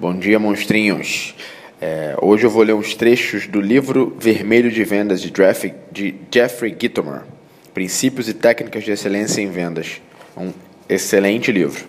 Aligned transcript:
Bom 0.00 0.14
dia, 0.16 0.38
monstrinhos. 0.38 1.34
É, 1.78 2.16
hoje 2.22 2.46
eu 2.46 2.50
vou 2.50 2.62
ler 2.62 2.72
uns 2.72 2.94
trechos 2.94 3.46
do 3.46 3.60
livro 3.60 4.16
Vermelho 4.18 4.70
de 4.70 4.82
Vendas 4.82 5.20
de, 5.20 5.30
de 5.92 6.14
Jeffrey 6.32 6.74
Gitomer, 6.80 7.20
Princípios 7.74 8.26
e 8.26 8.32
Técnicas 8.32 8.82
de 8.82 8.92
Excelência 8.92 9.42
em 9.42 9.50
Vendas. 9.50 10.00
Um 10.34 10.54
excelente 10.88 11.52
livro. 11.52 11.84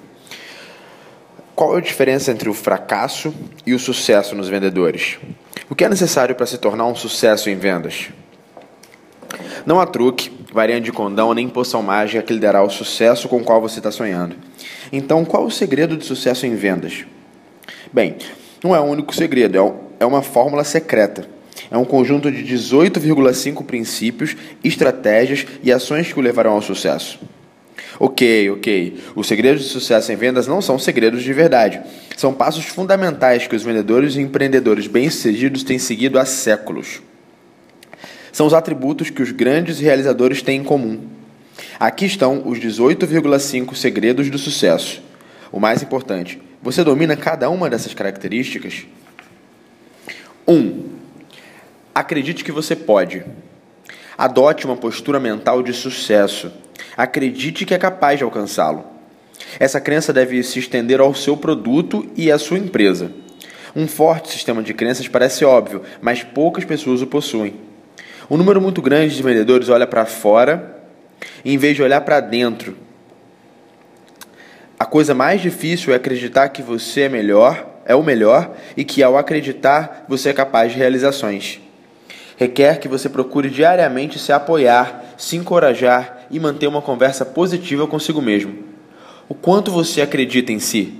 Qual 1.56 1.74
é 1.74 1.78
a 1.78 1.82
diferença 1.82 2.34
entre 2.34 2.50
o 2.50 2.54
fracasso 2.54 3.34
e 3.66 3.74
o 3.74 3.80
sucesso 3.80 4.36
nos 4.36 4.50
vendedores? 4.50 5.18
O 5.70 5.74
que 5.74 5.86
é 5.86 5.88
necessário 5.88 6.36
para 6.36 6.46
se 6.46 6.58
tornar 6.58 6.88
um 6.88 6.96
sucesso 6.96 7.50
em 7.50 7.56
vendas? 7.56 8.10
Não 9.66 9.80
há 9.80 9.86
truque, 9.86 10.30
variante 10.52 10.84
de 10.84 10.92
condão 10.92 11.34
nem 11.34 11.48
poção 11.48 11.82
mágica 11.82 12.22
que 12.22 12.34
lhe 12.34 12.42
dará 12.42 12.62
o 12.62 12.70
sucesso 12.70 13.30
com 13.30 13.38
o 13.38 13.44
qual 13.46 13.62
você 13.62 13.80
está 13.80 13.90
sonhando. 13.90 14.36
Então, 14.92 15.24
qual 15.24 15.46
o 15.46 15.52
segredo 15.52 15.96
de 15.96 16.04
sucesso 16.04 16.46
em 16.46 16.58
vendas? 16.58 17.06
Bem, 17.92 18.16
não 18.64 18.76
é 18.76 18.80
o 18.80 18.84
único 18.84 19.14
segredo, 19.16 19.58
é, 19.58 20.04
é 20.04 20.06
uma 20.06 20.22
fórmula 20.22 20.64
secreta. 20.64 21.28
É 21.70 21.78
um 21.78 21.86
conjunto 21.86 22.32
de 22.32 22.44
18,5 22.44 23.64
princípios, 23.66 24.36
estratégias 24.64 25.46
e 25.64 25.72
ações 25.72 26.12
que 26.12 26.20
o 26.20 26.22
levarão 26.22 26.54
ao 26.54 26.62
sucesso. 26.62 27.20
Ok, 28.00 28.50
ok. 28.50 29.00
Os 29.16 29.28
segredos 29.28 29.64
de 29.64 29.70
sucesso 29.70 30.12
em 30.12 30.16
vendas 30.16 30.48
não 30.48 30.62
são 30.62 30.80
segredos 30.80 31.24
de 31.24 31.32
verdade. 31.34 31.82
São 32.18 32.34
passos 32.34 32.66
fundamentais 32.66 33.48
que 33.48 33.56
os 33.56 33.64
vendedores 33.64 34.16
e 34.16 34.22
empreendedores 34.22 34.88
bem-sucedidos 34.88 35.64
têm 35.64 35.78
seguido 35.78 36.18
há 36.18 36.26
séculos. 36.26 37.02
São 38.32 38.48
os 38.48 38.54
atributos 38.54 39.10
que 39.10 39.22
os 39.22 39.32
grandes 39.32 39.80
realizadores 39.80 40.42
têm 40.42 40.62
em 40.62 40.64
comum. 40.64 41.00
Aqui 41.80 42.06
estão 42.06 42.42
os 42.46 42.60
18,5 42.60 43.76
segredos 43.76 44.30
do 44.30 44.38
sucesso. 44.38 45.02
O 45.52 45.60
mais 45.60 45.84
importante, 45.84 46.42
você 46.62 46.84
domina 46.84 47.18
cada 47.18 47.50
uma 47.50 47.70
dessas 47.70 47.94
características? 47.94 48.86
1. 50.48 50.54
Um, 50.54 50.90
acredite 51.94 52.44
que 52.44 52.52
você 52.52 52.76
pode. 52.76 53.26
Adote 54.16 54.66
uma 54.66 54.78
postura 54.78 55.20
mental 55.20 55.64
de 55.64 55.74
sucesso. 55.74 56.52
Acredite 56.96 57.66
que 57.66 57.74
é 57.74 57.80
capaz 57.80 58.20
de 58.20 58.24
alcançá-lo. 58.24 58.86
Essa 59.60 59.82
crença 59.82 60.14
deve 60.14 60.44
se 60.44 60.60
estender 60.60 61.00
ao 61.00 61.16
seu 61.16 61.36
produto 61.36 62.08
e 62.16 62.32
à 62.32 62.38
sua 62.38 62.60
empresa. 62.60 63.12
Um 63.76 63.88
forte 63.88 64.30
sistema 64.30 64.62
de 64.62 64.74
crenças 64.74 65.08
parece 65.08 65.44
óbvio, 65.44 65.82
mas 66.00 66.24
poucas 66.24 66.64
pessoas 66.64 67.02
o 67.02 67.08
possuem. 67.08 67.56
Um 68.30 68.38
número 68.38 68.62
muito 68.62 68.84
grande 68.84 69.16
de 69.16 69.24
vendedores 69.24 69.68
olha 69.68 69.88
para 69.88 70.06
fora 70.06 70.80
em 71.44 71.58
vez 71.58 71.76
de 71.76 71.82
olhar 71.82 72.02
para 72.02 72.20
dentro 72.20 72.78
a 74.82 74.86
coisa 74.86 75.14
mais 75.14 75.40
difícil 75.40 75.94
é 75.94 75.96
acreditar 75.96 76.50
que 76.50 76.64
você 76.64 77.02
é 77.02 77.10
melhor, 77.10 77.68
é 77.86 77.94
o 77.94 78.02
melhor 78.02 78.56
e 78.76 78.84
que 78.84 79.04
ao 79.04 79.16
acreditar 79.16 80.06
você 80.10 80.30
é 80.30 80.34
capaz 80.34 80.72
de 80.72 80.80
realizações. 80.80 81.60
Requer 82.36 82.80
que 82.80 82.88
você 82.88 83.08
procure 83.08 83.48
diariamente 83.48 84.18
se 84.18 84.32
apoiar, 84.32 85.14
se 85.20 85.38
encorajar 85.38 86.26
e 86.32 86.40
manter 86.40 86.66
uma 86.66 86.82
conversa 86.82 87.24
positiva 87.24 87.86
consigo 87.86 88.24
mesmo. 88.24 88.58
O 89.30 89.36
quanto 89.36 89.70
você 89.70 90.02
acredita 90.02 90.52
em 90.52 90.58
si? 90.58 91.00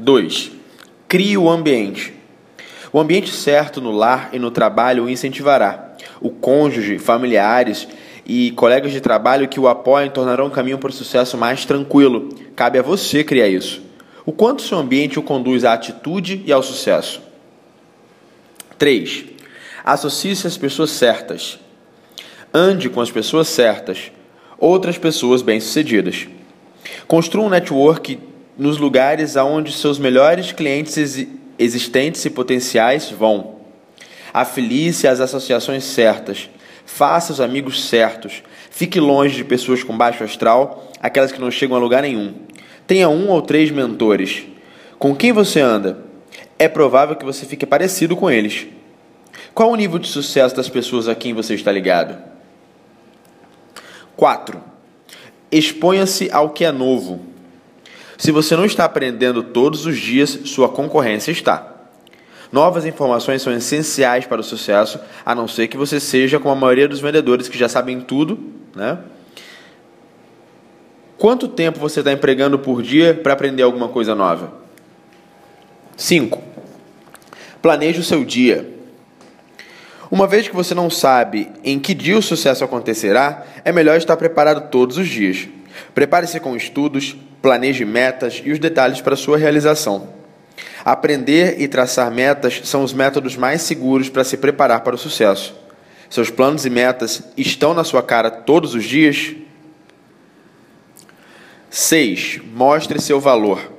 2. 0.00 0.50
Crie 1.06 1.38
o 1.38 1.48
ambiente. 1.48 2.14
O 2.92 2.98
ambiente 2.98 3.30
certo 3.30 3.80
no 3.80 3.92
lar 3.92 4.30
e 4.32 4.40
no 4.40 4.50
trabalho 4.50 5.04
o 5.04 5.08
incentivará. 5.08 5.94
O 6.20 6.30
cônjuge, 6.30 6.98
familiares 6.98 7.86
e 8.26 8.50
colegas 8.52 8.92
de 8.92 9.00
trabalho 9.00 9.48
que 9.48 9.60
o 9.60 9.68
apoiam 9.68 10.08
tornarão 10.08 10.46
o 10.46 10.50
caminho 10.50 10.78
para 10.78 10.90
o 10.90 10.92
sucesso 10.92 11.36
mais 11.36 11.64
tranquilo. 11.64 12.30
Cabe 12.56 12.78
a 12.78 12.82
você 12.82 13.22
criar 13.22 13.48
isso. 13.48 13.82
O 14.24 14.32
quanto 14.32 14.62
seu 14.62 14.78
ambiente 14.78 15.18
o 15.18 15.22
conduz 15.22 15.64
à 15.64 15.74
atitude 15.74 16.42
e 16.46 16.52
ao 16.52 16.62
sucesso. 16.62 17.20
3. 18.78 19.26
Associe-se 19.84 20.46
às 20.46 20.56
pessoas 20.56 20.90
certas. 20.90 21.58
Ande 22.52 22.88
com 22.88 23.00
as 23.00 23.10
pessoas 23.10 23.48
certas, 23.48 24.12
outras 24.58 24.96
pessoas 24.96 25.42
bem-sucedidas. 25.42 26.26
Construa 27.06 27.44
um 27.44 27.50
network 27.50 28.18
nos 28.56 28.78
lugares 28.78 29.36
aonde 29.36 29.72
seus 29.72 29.98
melhores 29.98 30.52
clientes 30.52 31.26
existentes 31.58 32.24
e 32.24 32.30
potenciais 32.30 33.10
vão. 33.10 33.56
Afilie-se 34.32 35.06
às 35.06 35.20
associações 35.20 35.84
certas 35.84 36.48
Faça 36.86 37.32
os 37.32 37.40
amigos 37.40 37.88
certos. 37.88 38.42
Fique 38.70 39.00
longe 39.00 39.36
de 39.36 39.44
pessoas 39.44 39.82
com 39.82 39.96
baixo 39.96 40.24
astral, 40.24 40.92
aquelas 41.00 41.32
que 41.32 41.40
não 41.40 41.50
chegam 41.50 41.76
a 41.76 41.80
lugar 41.80 42.02
nenhum. 42.02 42.34
Tenha 42.86 43.08
um 43.08 43.30
ou 43.30 43.40
três 43.40 43.70
mentores. 43.70 44.44
Com 44.98 45.14
quem 45.14 45.32
você 45.32 45.60
anda? 45.60 45.98
É 46.58 46.68
provável 46.68 47.16
que 47.16 47.24
você 47.24 47.46
fique 47.46 47.66
parecido 47.66 48.16
com 48.16 48.30
eles. 48.30 48.66
Qual 49.54 49.70
o 49.70 49.76
nível 49.76 49.98
de 49.98 50.08
sucesso 50.08 50.54
das 50.54 50.68
pessoas 50.68 51.08
a 51.08 51.14
quem 51.14 51.32
você 51.32 51.54
está 51.54 51.70
ligado? 51.70 52.16
4. 54.16 54.60
Exponha-se 55.50 56.30
ao 56.32 56.50
que 56.50 56.64
é 56.64 56.72
novo. 56.72 57.20
Se 58.16 58.30
você 58.30 58.56
não 58.56 58.64
está 58.64 58.84
aprendendo 58.84 59.42
todos 59.42 59.86
os 59.86 59.98
dias, 59.98 60.40
sua 60.44 60.68
concorrência 60.68 61.32
está. 61.32 61.73
Novas 62.54 62.86
informações 62.86 63.42
são 63.42 63.52
essenciais 63.52 64.26
para 64.26 64.40
o 64.40 64.44
sucesso, 64.44 65.00
a 65.26 65.34
não 65.34 65.48
ser 65.48 65.66
que 65.66 65.76
você 65.76 65.98
seja 65.98 66.38
como 66.38 66.54
a 66.54 66.56
maioria 66.56 66.86
dos 66.86 67.00
vendedores 67.00 67.48
que 67.48 67.58
já 67.58 67.68
sabem 67.68 68.00
tudo, 68.00 68.38
né? 68.76 68.96
Quanto 71.18 71.48
tempo 71.48 71.80
você 71.80 71.98
está 71.98 72.12
empregando 72.12 72.56
por 72.56 72.80
dia 72.80 73.12
para 73.12 73.32
aprender 73.32 73.64
alguma 73.64 73.88
coisa 73.88 74.14
nova? 74.14 74.52
5. 75.96 76.40
Planeje 77.60 77.98
o 77.98 78.04
seu 78.04 78.24
dia. 78.24 78.72
Uma 80.08 80.28
vez 80.28 80.46
que 80.46 80.54
você 80.54 80.76
não 80.76 80.88
sabe 80.88 81.50
em 81.64 81.80
que 81.80 81.92
dia 81.92 82.16
o 82.16 82.22
sucesso 82.22 82.62
acontecerá, 82.62 83.44
é 83.64 83.72
melhor 83.72 83.96
estar 83.96 84.16
preparado 84.16 84.70
todos 84.70 84.96
os 84.96 85.08
dias. 85.08 85.48
Prepare-se 85.92 86.38
com 86.38 86.54
estudos, 86.54 87.16
planeje 87.42 87.84
metas 87.84 88.40
e 88.44 88.52
os 88.52 88.60
detalhes 88.60 89.00
para 89.00 89.16
sua 89.16 89.36
realização. 89.36 90.22
Aprender 90.84 91.60
e 91.60 91.66
traçar 91.66 92.10
metas 92.10 92.60
são 92.64 92.82
os 92.82 92.92
métodos 92.92 93.36
mais 93.36 93.62
seguros 93.62 94.08
para 94.08 94.24
se 94.24 94.36
preparar 94.36 94.80
para 94.80 94.94
o 94.94 94.98
sucesso. 94.98 95.54
Seus 96.10 96.30
planos 96.30 96.64
e 96.64 96.70
metas 96.70 97.22
estão 97.36 97.74
na 97.74 97.84
sua 97.84 98.02
cara 98.02 98.30
todos 98.30 98.74
os 98.74 98.84
dias? 98.84 99.34
6. 101.70 102.40
Mostre 102.54 103.00
seu 103.00 103.18
valor. 103.18 103.72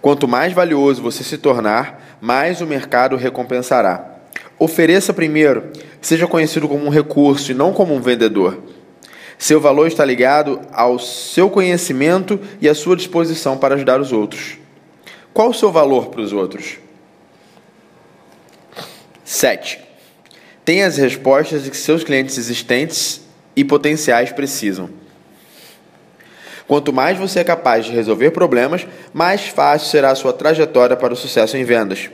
Quanto 0.00 0.26
mais 0.26 0.52
valioso 0.52 1.02
você 1.02 1.22
se 1.22 1.36
tornar, 1.36 2.18
mais 2.20 2.60
o 2.60 2.66
mercado 2.66 3.16
recompensará. 3.16 4.12
Ofereça 4.58 5.12
primeiro, 5.12 5.70
seja 6.00 6.26
conhecido 6.26 6.68
como 6.68 6.86
um 6.86 6.88
recurso 6.88 7.50
e 7.50 7.54
não 7.54 7.72
como 7.72 7.94
um 7.94 8.00
vendedor. 8.00 8.62
Seu 9.36 9.60
valor 9.60 9.86
está 9.86 10.04
ligado 10.04 10.60
ao 10.72 10.98
seu 10.98 11.50
conhecimento 11.50 12.40
e 12.60 12.68
à 12.68 12.74
sua 12.74 12.96
disposição 12.96 13.58
para 13.58 13.74
ajudar 13.74 14.00
os 14.00 14.12
outros. 14.12 14.61
Qual 15.32 15.50
o 15.50 15.54
seu 15.54 15.72
valor 15.72 16.06
para 16.06 16.20
os 16.20 16.32
outros? 16.32 16.78
7. 19.24 19.80
Tenha 20.64 20.86
as 20.86 20.96
respostas 20.96 21.68
que 21.68 21.76
seus 21.76 22.04
clientes 22.04 22.36
existentes 22.36 23.22
e 23.56 23.64
potenciais 23.64 24.30
precisam. 24.30 24.90
Quanto 26.68 26.92
mais 26.92 27.18
você 27.18 27.40
é 27.40 27.44
capaz 27.44 27.86
de 27.86 27.92
resolver 27.92 28.30
problemas, 28.30 28.86
mais 29.12 29.48
fácil 29.48 29.88
será 29.88 30.10
a 30.10 30.14
sua 30.14 30.32
trajetória 30.32 30.96
para 30.96 31.12
o 31.12 31.16
sucesso 31.16 31.56
em 31.56 31.64
vendas. 31.64 32.10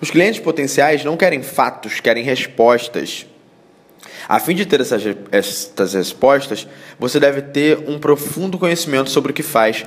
Os 0.00 0.10
clientes 0.10 0.40
potenciais 0.40 1.04
não 1.04 1.16
querem 1.16 1.42
fatos, 1.42 1.98
querem 1.98 2.22
respostas. 2.22 3.26
A 4.28 4.38
fim 4.38 4.54
de 4.54 4.64
ter 4.64 4.80
essas, 4.80 5.02
essas 5.32 5.94
respostas, 5.94 6.68
você 6.98 7.18
deve 7.18 7.42
ter 7.42 7.78
um 7.88 7.98
profundo 7.98 8.58
conhecimento 8.58 9.10
sobre 9.10 9.32
o 9.32 9.34
que 9.34 9.42
faz 9.42 9.84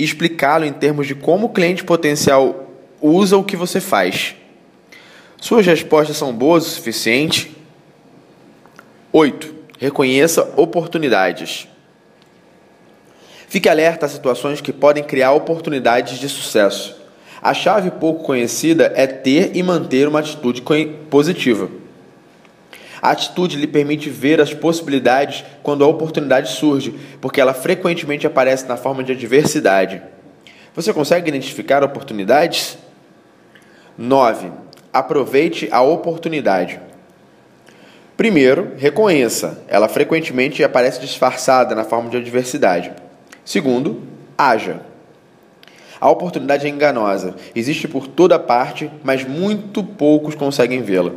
e 0.00 0.04
explicá-lo 0.04 0.64
em 0.64 0.72
termos 0.72 1.06
de 1.06 1.14
como 1.14 1.48
o 1.48 1.50
cliente 1.50 1.84
potencial 1.84 2.70
usa 3.02 3.36
o 3.36 3.44
que 3.44 3.54
você 3.54 3.82
faz. 3.82 4.34
Suas 5.38 5.66
respostas 5.66 6.16
são 6.16 6.32
boas 6.32 6.66
o 6.66 6.70
suficiente? 6.70 7.54
8. 9.12 9.54
Reconheça 9.78 10.54
oportunidades. 10.56 11.68
Fique 13.46 13.68
alerta 13.68 14.06
a 14.06 14.08
situações 14.08 14.62
que 14.62 14.72
podem 14.72 15.04
criar 15.04 15.32
oportunidades 15.32 16.18
de 16.18 16.30
sucesso. 16.30 16.96
A 17.42 17.52
chave 17.52 17.90
pouco 17.90 18.24
conhecida 18.24 18.90
é 18.96 19.06
ter 19.06 19.54
e 19.54 19.62
manter 19.62 20.08
uma 20.08 20.20
atitude 20.20 20.62
positiva. 21.10 21.68
A 23.02 23.10
atitude 23.10 23.56
lhe 23.56 23.66
permite 23.66 24.10
ver 24.10 24.40
as 24.40 24.52
possibilidades 24.52 25.44
quando 25.62 25.84
a 25.84 25.86
oportunidade 25.86 26.50
surge, 26.50 26.94
porque 27.20 27.40
ela 27.40 27.54
frequentemente 27.54 28.26
aparece 28.26 28.66
na 28.66 28.76
forma 28.76 29.02
de 29.02 29.12
adversidade. 29.12 30.02
Você 30.74 30.92
consegue 30.92 31.28
identificar 31.28 31.82
oportunidades? 31.82 32.78
9. 33.96 34.50
Aproveite 34.92 35.68
a 35.70 35.82
oportunidade. 35.82 36.80
Primeiro, 38.16 38.72
reconheça. 38.76 39.64
Ela 39.66 39.88
frequentemente 39.88 40.62
aparece 40.62 41.00
disfarçada 41.00 41.74
na 41.74 41.84
forma 41.84 42.10
de 42.10 42.18
adversidade. 42.18 42.92
Segundo, 43.44 44.02
haja. 44.36 44.80
A 46.00 46.08
oportunidade 46.08 46.66
é 46.66 46.70
enganosa, 46.70 47.34
existe 47.54 47.86
por 47.86 48.06
toda 48.06 48.38
parte, 48.38 48.90
mas 49.04 49.24
muito 49.24 49.84
poucos 49.84 50.34
conseguem 50.34 50.80
vê-la. 50.80 51.12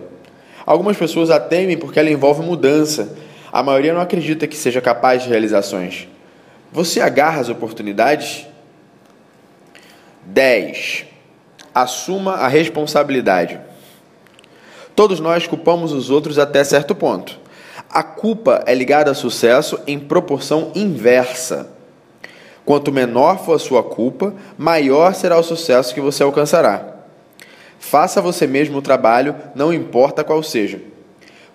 Algumas 0.65 0.98
pessoas 0.98 1.30
a 1.30 1.39
temem 1.39 1.77
porque 1.77 2.00
ela 2.00 2.10
envolve 2.10 2.42
mudança. 2.42 3.15
A 3.51 3.62
maioria 3.62 3.94
não 3.94 4.01
acredita 4.01 4.48
que 4.48 4.56
seja 4.56 4.81
capaz 4.81 5.24
de 5.24 5.30
realizações. 5.30 6.07
Você 6.71 7.00
agarra 7.00 7.42
as 7.42 7.50
oportunidades? 7.50 8.48
10. 10.25 11.06
Assuma 11.74 12.33
a 12.36 12.48
responsabilidade. 12.48 13.60
Todos 14.95 15.19
nós 15.19 15.48
culpamos 15.48 15.92
os 15.92 16.10
outros 16.10 16.39
até 16.39 16.63
certo 16.63 16.95
ponto. 16.95 17.39
A 17.89 18.01
culpa 18.01 18.63
é 18.65 18.74
ligada 18.74 19.12
ao 19.12 19.15
sucesso 19.15 19.80
em 19.86 20.00
proporção 20.00 20.71
inversa. 20.74 21.69
Quanto 22.65 22.92
menor 22.92 23.44
for 23.44 23.54
a 23.54 23.60
sua 23.60 23.83
culpa, 23.83 24.33
maior 24.57 25.13
será 25.13 25.38
o 25.38 25.44
sucesso 25.44 25.94
que 25.94 26.01
você 26.01 26.24
alcançará. 26.24 26.92
Faça 27.89 28.21
você 28.21 28.47
mesmo 28.47 28.77
o 28.77 28.81
trabalho, 28.81 29.35
não 29.53 29.71
importa 29.71 30.24
qual 30.24 30.41
seja. 30.41 30.80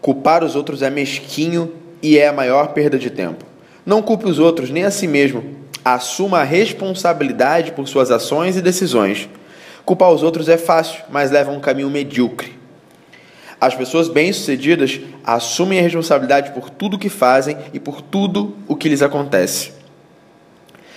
Culpar 0.00 0.44
os 0.44 0.54
outros 0.54 0.82
é 0.82 0.90
mesquinho 0.90 1.72
e 2.00 2.16
é 2.18 2.28
a 2.28 2.32
maior 2.32 2.68
perda 2.68 2.96
de 2.96 3.10
tempo. 3.10 3.44
Não 3.84 4.02
culpe 4.02 4.26
os 4.26 4.38
outros 4.38 4.70
nem 4.70 4.84
a 4.84 4.90
si 4.90 5.08
mesmo. 5.08 5.56
Assuma 5.84 6.40
a 6.40 6.44
responsabilidade 6.44 7.72
por 7.72 7.88
suas 7.88 8.10
ações 8.10 8.56
e 8.56 8.62
decisões. 8.62 9.28
Culpar 9.84 10.12
os 10.12 10.22
outros 10.22 10.48
é 10.48 10.56
fácil, 10.56 11.02
mas 11.10 11.30
leva 11.30 11.50
a 11.50 11.54
um 11.54 11.60
caminho 11.60 11.90
medíocre. 11.90 12.52
As 13.58 13.74
pessoas 13.74 14.08
bem-sucedidas 14.08 15.00
assumem 15.24 15.80
a 15.80 15.82
responsabilidade 15.82 16.52
por 16.52 16.70
tudo 16.70 16.96
o 16.96 17.00
que 17.00 17.08
fazem 17.08 17.56
e 17.72 17.80
por 17.80 18.00
tudo 18.00 18.54
o 18.68 18.76
que 18.76 18.88
lhes 18.88 19.02
acontece. 19.02 19.72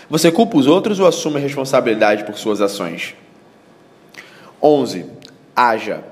Você 0.09 0.29
culpa 0.29 0.57
os 0.57 0.67
outros 0.67 0.99
ou 0.99 1.07
assume 1.07 1.37
a 1.37 1.39
responsabilidade 1.39 2.25
por 2.25 2.37
suas 2.37 2.59
ações? 2.61 3.15
11. 4.61 5.20
Haja. 5.55 6.03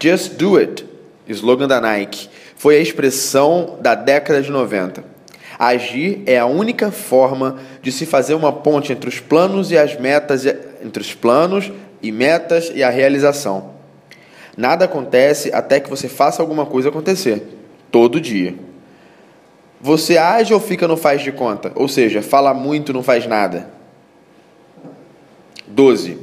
Just 0.00 0.34
do 0.34 0.56
it, 0.56 0.84
slogan 1.28 1.68
da 1.68 1.80
Nike, 1.80 2.28
foi 2.56 2.76
a 2.76 2.80
expressão 2.80 3.78
da 3.80 3.94
década 3.94 4.42
de 4.42 4.50
90. 4.50 5.04
Agir 5.58 6.22
é 6.26 6.38
a 6.38 6.46
única 6.46 6.90
forma 6.90 7.58
de 7.80 7.90
se 7.90 8.04
fazer 8.04 8.34
uma 8.34 8.52
ponte 8.52 8.92
entre 8.92 9.08
os 9.08 9.20
planos 9.20 9.70
e 9.70 9.78
as 9.78 9.98
metas, 9.98 10.44
entre 10.82 11.00
os 11.00 11.14
planos 11.14 11.72
e 12.02 12.12
metas 12.12 12.70
e 12.74 12.82
a 12.82 12.90
realização. 12.90 13.74
Nada 14.56 14.84
acontece 14.84 15.50
até 15.52 15.80
que 15.80 15.88
você 15.88 16.08
faça 16.08 16.42
alguma 16.42 16.66
coisa 16.66 16.88
acontecer, 16.88 17.42
todo 17.90 18.20
dia. 18.20 18.54
Você 19.80 20.16
age 20.16 20.52
ou 20.52 20.60
fica 20.60 20.88
no 20.88 20.96
faz 20.96 21.22
de 21.22 21.32
conta? 21.32 21.72
Ou 21.74 21.88
seja, 21.88 22.22
fala 22.22 22.52
muito, 22.54 22.92
não 22.92 23.02
faz 23.02 23.26
nada. 23.26 23.68
12. 25.66 26.18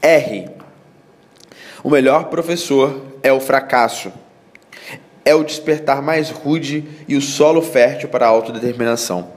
R. 0.00 0.53
O 1.84 1.90
melhor 1.90 2.30
professor 2.30 3.02
é 3.22 3.30
o 3.30 3.38
fracasso. 3.38 4.10
É 5.22 5.34
o 5.34 5.44
despertar 5.44 6.00
mais 6.00 6.30
rude 6.30 6.82
e 7.06 7.14
o 7.14 7.20
solo 7.20 7.60
fértil 7.60 8.08
para 8.08 8.24
a 8.24 8.28
autodeterminação. 8.30 9.34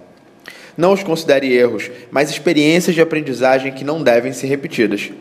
Não 0.78 0.94
os 0.94 1.04
considere 1.04 1.54
erros, 1.54 1.92
mas 2.10 2.30
experiências 2.30 2.96
de 2.96 3.02
aprendizagem 3.02 3.74
que 3.74 3.84
não 3.84 4.02
devem 4.02 4.32
ser 4.32 4.48
repetidas. 4.48 5.12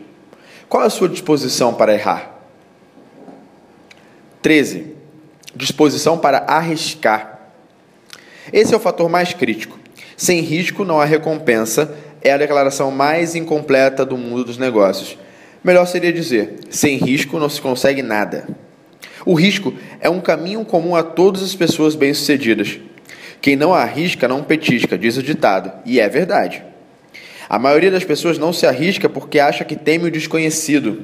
Qual 0.69 0.81
a 0.81 0.89
sua 0.89 1.09
disposição 1.09 1.73
para 1.73 1.93
errar? 1.93 2.31
13. 4.41 4.95
Disposição 5.53 6.17
para 6.17 6.45
arriscar. 6.47 7.51
Esse 8.53 8.73
é 8.73 8.77
o 8.77 8.79
fator 8.79 9.09
mais 9.09 9.33
crítico. 9.33 9.77
Sem 10.15 10.39
risco 10.39 10.85
não 10.85 11.01
há 11.01 11.05
recompensa 11.05 11.93
é 12.21 12.31
a 12.31 12.37
declaração 12.37 12.89
mais 12.89 13.35
incompleta 13.35 14.05
do 14.05 14.17
mundo 14.17 14.45
dos 14.45 14.57
negócios. 14.57 15.17
Melhor 15.67 15.85
seria 15.85 16.13
dizer: 16.13 16.59
sem 16.69 16.95
risco 16.95 17.37
não 17.37 17.49
se 17.49 17.59
consegue 17.59 18.01
nada. 18.01 18.47
O 19.25 19.33
risco 19.33 19.73
é 19.99 20.09
um 20.09 20.21
caminho 20.21 20.63
comum 20.63 20.95
a 20.95 21.03
todas 21.03 21.43
as 21.43 21.53
pessoas 21.53 21.93
bem-sucedidas. 21.93 22.79
Quem 23.41 23.57
não 23.57 23.73
arrisca 23.73 24.29
não 24.29 24.41
petisca, 24.41 24.97
diz 24.97 25.17
o 25.17 25.21
ditado, 25.21 25.69
e 25.85 25.99
é 25.99 26.07
verdade. 26.07 26.63
A 27.49 27.59
maioria 27.59 27.91
das 27.91 28.05
pessoas 28.05 28.37
não 28.37 28.53
se 28.53 28.65
arrisca 28.65 29.09
porque 29.09 29.39
acha 29.41 29.65
que 29.65 29.75
teme 29.75 30.05
o 30.05 30.11
desconhecido. 30.11 31.03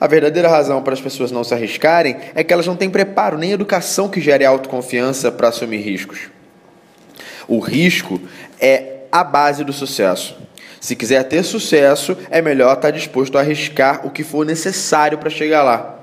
A 0.00 0.06
verdadeira 0.06 0.48
razão 0.48 0.80
para 0.84 0.94
as 0.94 1.00
pessoas 1.00 1.32
não 1.32 1.42
se 1.42 1.52
arriscarem 1.52 2.16
é 2.32 2.44
que 2.44 2.52
elas 2.52 2.68
não 2.68 2.76
têm 2.76 2.88
preparo 2.88 3.36
nem 3.36 3.50
educação 3.50 4.08
que 4.08 4.20
gere 4.20 4.44
autoconfiança 4.44 5.32
para 5.32 5.48
assumir 5.48 5.78
riscos. 5.78 6.30
O 7.48 7.58
risco 7.58 8.20
é 8.60 9.00
a 9.10 9.24
base 9.24 9.64
do 9.64 9.72
sucesso. 9.72 10.38
Se 10.80 10.96
quiser 10.96 11.22
ter 11.24 11.44
sucesso, 11.44 12.16
é 12.30 12.40
melhor 12.40 12.74
estar 12.74 12.90
disposto 12.90 13.36
a 13.36 13.42
arriscar 13.42 14.06
o 14.06 14.10
que 14.10 14.24
for 14.24 14.46
necessário 14.46 15.18
para 15.18 15.28
chegar 15.28 15.62
lá. 15.62 15.98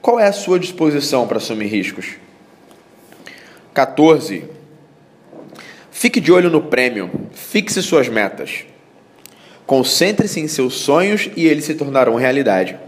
Qual 0.00 0.18
é 0.18 0.26
a 0.26 0.32
sua 0.32 0.58
disposição 0.58 1.28
para 1.28 1.36
assumir 1.36 1.66
riscos? 1.66 2.14
14. 3.74 4.44
Fique 5.90 6.18
de 6.18 6.32
olho 6.32 6.48
no 6.48 6.62
prêmio. 6.62 7.10
Fixe 7.32 7.82
suas 7.82 8.08
metas. 8.08 8.64
Concentre-se 9.66 10.40
em 10.40 10.48
seus 10.48 10.74
sonhos 10.74 11.28
e 11.36 11.46
eles 11.46 11.66
se 11.66 11.74
tornarão 11.74 12.14
realidade. 12.14 12.78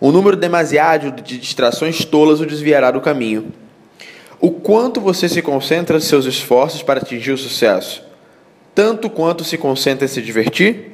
Um 0.00 0.12
número 0.12 0.36
demasiado 0.36 1.10
de 1.10 1.38
distrações 1.38 2.04
tolas 2.04 2.40
o 2.40 2.46
desviará 2.46 2.92
do 2.92 3.00
caminho. 3.00 3.52
O 4.40 4.52
quanto 4.52 5.00
você 5.00 5.28
se 5.28 5.42
concentra 5.42 5.96
nos 5.96 6.06
seus 6.06 6.24
esforços 6.24 6.82
para 6.82 7.00
atingir 7.00 7.32
o 7.32 7.36
sucesso? 7.36 8.09
Tanto 8.74 9.10
quanto 9.10 9.44
se 9.44 9.58
concentra 9.58 10.04
em 10.04 10.08
se 10.08 10.22
divertir? 10.22 10.90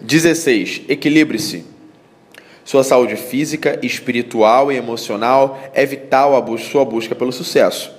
16. 0.00 0.82
Equilibre-se. 0.88 1.64
Sua 2.64 2.84
saúde 2.84 3.16
física, 3.16 3.78
espiritual 3.82 4.70
e 4.70 4.76
emocional 4.76 5.58
é 5.72 5.86
vital 5.86 6.36
à 6.36 6.58
sua 6.58 6.84
busca 6.84 7.14
pelo 7.14 7.32
sucesso. 7.32 7.90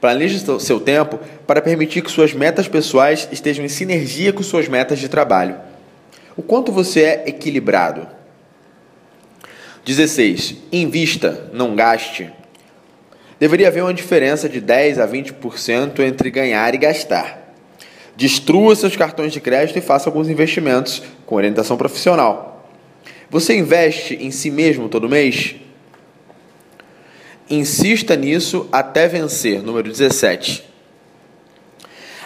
Planeje 0.00 0.42
seu 0.60 0.80
tempo 0.80 1.18
para 1.46 1.60
permitir 1.60 2.02
que 2.02 2.10
suas 2.10 2.32
metas 2.32 2.68
pessoais 2.68 3.28
estejam 3.30 3.64
em 3.64 3.68
sinergia 3.68 4.32
com 4.32 4.42
suas 4.42 4.68
metas 4.68 4.98
de 4.98 5.08
trabalho. 5.08 5.56
O 6.36 6.42
quanto 6.42 6.72
você 6.72 7.02
é 7.02 7.24
equilibrado? 7.26 8.06
16. 9.84 10.56
Invista, 10.72 11.50
não 11.52 11.76
gaste. 11.76 12.30
Deveria 13.38 13.68
haver 13.68 13.82
uma 13.82 13.92
diferença 13.92 14.48
de 14.48 14.60
10 14.60 14.98
a 14.98 15.06
20% 15.06 16.00
entre 16.00 16.30
ganhar 16.30 16.74
e 16.74 16.78
gastar. 16.78 17.54
Destrua 18.16 18.74
seus 18.74 18.96
cartões 18.96 19.32
de 19.32 19.40
crédito 19.40 19.78
e 19.78 19.82
faça 19.82 20.08
alguns 20.08 20.28
investimentos 20.28 21.02
com 21.26 21.34
orientação 21.34 21.76
profissional. 21.76 22.70
Você 23.28 23.54
investe 23.54 24.14
em 24.14 24.30
si 24.30 24.50
mesmo 24.50 24.88
todo 24.88 25.08
mês? 25.08 25.56
Insista 27.50 28.16
nisso 28.16 28.68
até 28.72 29.06
vencer. 29.06 29.62
Número 29.62 29.88
17. 29.88 30.64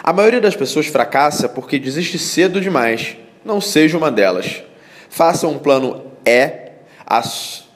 A 0.03 0.13
maioria 0.13 0.39
das 0.41 0.55
pessoas 0.55 0.87
fracassa 0.87 1.49
porque 1.49 1.77
desiste 1.77 2.17
cedo 2.17 2.61
demais. 2.61 3.17
Não 3.43 3.59
seja 3.59 3.97
uma 3.97 4.09
delas. 4.09 4.63
Faça 5.09 5.47
um 5.47 5.59
plano 5.59 6.05
E, 6.25 6.71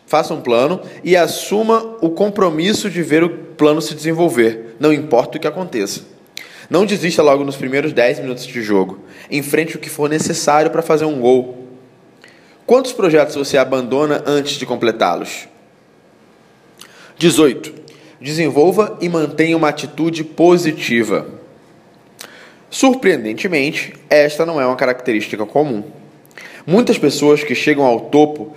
faça 0.05 0.33
um 0.33 0.41
plano 0.41 0.81
e 1.03 1.15
assuma 1.15 1.97
o 2.01 2.09
compromisso 2.09 2.89
de 2.89 3.01
ver 3.01 3.23
o 3.23 3.29
plano 3.29 3.81
se 3.81 3.95
desenvolver, 3.95 4.75
não 4.79 4.93
importa 4.93 5.37
o 5.37 5.41
que 5.41 5.47
aconteça. 5.47 6.01
Não 6.69 6.85
desista 6.85 7.21
logo 7.21 7.43
nos 7.43 7.55
primeiros 7.55 7.93
10 7.93 8.19
minutos 8.19 8.45
de 8.45 8.61
jogo. 8.61 8.99
Enfrente 9.29 9.75
o 9.75 9.79
que 9.79 9.89
for 9.89 10.09
necessário 10.09 10.71
para 10.71 10.81
fazer 10.81 11.05
um 11.05 11.19
gol. 11.19 11.63
Quantos 12.65 12.91
projetos 12.91 13.35
você 13.35 13.57
abandona 13.57 14.23
antes 14.25 14.53
de 14.53 14.65
completá-los? 14.65 15.47
18. 17.17 17.73
Desenvolva 18.19 18.97
e 18.99 19.07
mantenha 19.07 19.55
uma 19.55 19.69
atitude 19.69 20.23
positiva. 20.23 21.27
Surpreendentemente, 22.69 23.93
esta 24.09 24.45
não 24.45 24.59
é 24.59 24.65
uma 24.65 24.75
característica 24.75 25.45
comum. 25.45 25.83
Muitas 26.65 26.97
pessoas 26.97 27.43
que 27.43 27.53
chegam 27.53 27.85
ao 27.85 28.01
topo 28.01 28.55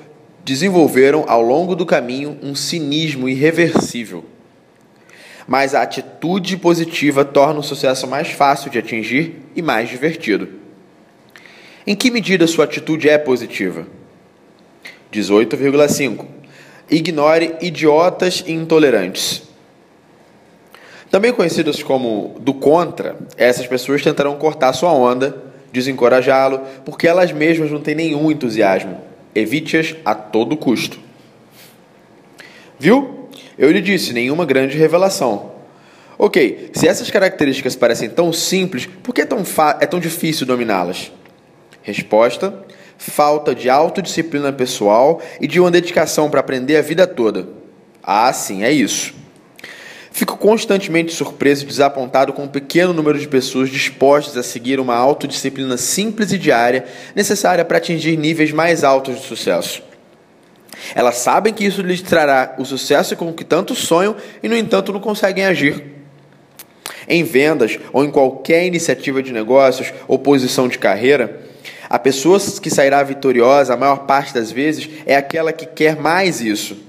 desenvolveram 0.48 1.26
ao 1.28 1.42
longo 1.42 1.76
do 1.76 1.84
caminho 1.84 2.38
um 2.42 2.54
cinismo 2.54 3.28
irreversível. 3.28 4.24
Mas 5.46 5.74
a 5.74 5.82
atitude 5.82 6.56
positiva 6.56 7.22
torna 7.22 7.60
o 7.60 7.62
sucesso 7.62 8.06
mais 8.06 8.30
fácil 8.30 8.70
de 8.70 8.78
atingir 8.78 9.42
e 9.54 9.60
mais 9.60 9.90
divertido. 9.90 10.48
Em 11.86 11.94
que 11.94 12.10
medida 12.10 12.46
sua 12.46 12.64
atitude 12.64 13.10
é 13.10 13.18
positiva? 13.18 13.86
18,5. 15.12 16.24
Ignore 16.90 17.56
idiotas 17.60 18.42
e 18.46 18.52
intolerantes. 18.52 19.42
Também 21.10 21.30
conhecidos 21.30 21.82
como 21.82 22.36
do 22.40 22.54
contra, 22.54 23.18
essas 23.36 23.66
pessoas 23.66 24.02
tentarão 24.02 24.36
cortar 24.36 24.72
sua 24.72 24.92
onda, 24.92 25.42
desencorajá-lo, 25.70 26.62
porque 26.86 27.06
elas 27.06 27.32
mesmas 27.32 27.70
não 27.70 27.82
têm 27.82 27.94
nenhum 27.94 28.30
entusiasmo 28.30 29.07
Evite-as 29.38 29.94
a 30.04 30.14
todo 30.14 30.56
custo. 30.56 30.98
Viu? 32.78 33.28
Eu 33.58 33.70
lhe 33.70 33.80
disse, 33.80 34.12
nenhuma 34.12 34.44
grande 34.44 34.76
revelação. 34.76 35.52
Ok, 36.16 36.70
se 36.72 36.88
essas 36.88 37.10
características 37.10 37.76
parecem 37.76 38.08
tão 38.08 38.32
simples, 38.32 38.86
por 38.86 39.14
que 39.14 39.20
é 39.20 39.24
tão, 39.24 39.42
é 39.80 39.86
tão 39.86 40.00
difícil 40.00 40.46
dominá-las? 40.46 41.12
Resposta: 41.82 42.64
falta 42.98 43.54
de 43.54 43.70
autodisciplina 43.70 44.52
pessoal 44.52 45.22
e 45.40 45.46
de 45.46 45.60
uma 45.60 45.70
dedicação 45.70 46.28
para 46.28 46.40
aprender 46.40 46.76
a 46.76 46.82
vida 46.82 47.06
toda. 47.06 47.48
Ah, 48.02 48.32
sim, 48.32 48.64
é 48.64 48.72
isso. 48.72 49.14
Fico 50.10 50.36
constantemente 50.36 51.12
surpreso 51.12 51.64
e 51.64 51.66
desapontado 51.66 52.32
com 52.32 52.42
o 52.42 52.44
um 52.46 52.48
pequeno 52.48 52.92
número 52.92 53.18
de 53.18 53.28
pessoas 53.28 53.68
dispostas 53.68 54.36
a 54.36 54.42
seguir 54.42 54.80
uma 54.80 54.94
autodisciplina 54.94 55.76
simples 55.76 56.32
e 56.32 56.38
diária 56.38 56.86
necessária 57.14 57.64
para 57.64 57.78
atingir 57.78 58.16
níveis 58.16 58.50
mais 58.50 58.82
altos 58.84 59.16
de 59.16 59.26
sucesso. 59.26 59.82
Elas 60.94 61.16
sabem 61.16 61.52
que 61.52 61.64
isso 61.64 61.82
lhes 61.82 62.00
trará 62.00 62.54
o 62.58 62.64
sucesso 62.64 63.16
com 63.16 63.32
que 63.32 63.44
tanto 63.44 63.74
sonham 63.74 64.16
e, 64.42 64.48
no 64.48 64.56
entanto, 64.56 64.92
não 64.92 65.00
conseguem 65.00 65.44
agir. 65.44 65.84
Em 67.06 67.24
vendas 67.24 67.78
ou 67.92 68.04
em 68.04 68.10
qualquer 68.10 68.66
iniciativa 68.66 69.22
de 69.22 69.32
negócios 69.32 69.92
ou 70.06 70.18
posição 70.18 70.68
de 70.68 70.78
carreira, 70.78 71.40
a 71.88 71.98
pessoa 71.98 72.38
que 72.60 72.70
sairá 72.70 73.02
vitoriosa, 73.02 73.74
a 73.74 73.76
maior 73.76 74.06
parte 74.06 74.34
das 74.34 74.52
vezes, 74.52 74.88
é 75.06 75.16
aquela 75.16 75.52
que 75.52 75.66
quer 75.66 75.96
mais 75.96 76.40
isso. 76.40 76.87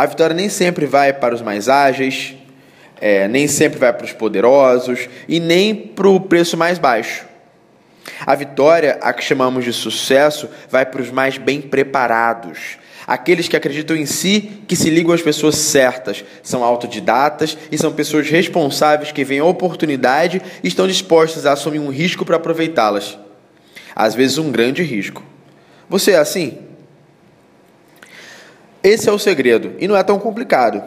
A 0.00 0.06
vitória 0.06 0.34
nem 0.34 0.48
sempre 0.48 0.86
vai 0.86 1.12
para 1.12 1.34
os 1.34 1.42
mais 1.42 1.68
ágeis, 1.68 2.34
é, 2.98 3.28
nem 3.28 3.46
sempre 3.46 3.78
vai 3.78 3.92
para 3.92 4.06
os 4.06 4.14
poderosos 4.14 5.10
e 5.28 5.38
nem 5.38 5.74
para 5.74 6.08
o 6.08 6.18
preço 6.18 6.56
mais 6.56 6.78
baixo. 6.78 7.26
A 8.24 8.34
vitória, 8.34 8.98
a 9.02 9.12
que 9.12 9.22
chamamos 9.22 9.62
de 9.62 9.74
sucesso, 9.74 10.48
vai 10.70 10.86
para 10.86 11.02
os 11.02 11.10
mais 11.10 11.36
bem 11.36 11.60
preparados, 11.60 12.78
aqueles 13.06 13.46
que 13.46 13.54
acreditam 13.54 13.94
em 13.94 14.06
si, 14.06 14.62
que 14.66 14.74
se 14.74 14.88
ligam 14.88 15.12
às 15.12 15.20
pessoas 15.20 15.56
certas, 15.56 16.24
são 16.42 16.64
autodidatas 16.64 17.58
e 17.70 17.76
são 17.76 17.92
pessoas 17.92 18.30
responsáveis 18.30 19.12
que 19.12 19.22
veem 19.22 19.40
a 19.40 19.44
oportunidade 19.44 20.40
e 20.64 20.68
estão 20.68 20.88
dispostas 20.88 21.44
a 21.44 21.52
assumir 21.52 21.78
um 21.78 21.90
risco 21.90 22.24
para 22.24 22.36
aproveitá-las. 22.36 23.18
Às 23.94 24.14
vezes, 24.14 24.38
um 24.38 24.50
grande 24.50 24.82
risco. 24.82 25.22
Você 25.90 26.12
é 26.12 26.16
assim? 26.16 26.69
Esse 28.82 29.08
é 29.08 29.12
o 29.12 29.18
segredo 29.18 29.72
e 29.78 29.86
não 29.86 29.96
é 29.96 30.02
tão 30.02 30.18
complicado. 30.18 30.82